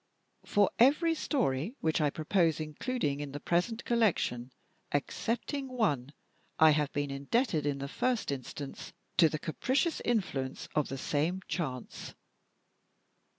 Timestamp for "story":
1.13-1.75